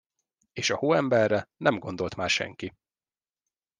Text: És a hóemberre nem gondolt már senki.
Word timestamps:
És 0.53 0.69
a 0.69 0.75
hóemberre 0.75 1.49
nem 1.57 1.79
gondolt 1.79 2.15
már 2.15 2.29
senki. 2.29 2.73